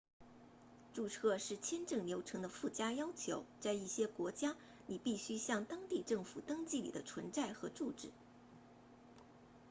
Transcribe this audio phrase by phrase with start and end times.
[0.93, 4.55] 注册是签证流程的附加要求在一些国家
[4.87, 8.09] 你必须向当地政府登记你的存在和住址